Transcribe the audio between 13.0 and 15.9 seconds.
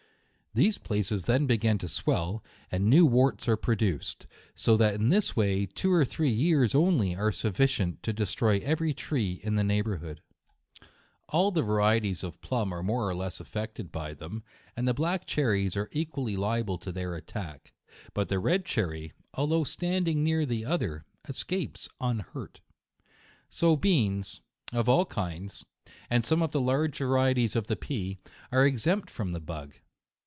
or less affected by them, and the black cherries are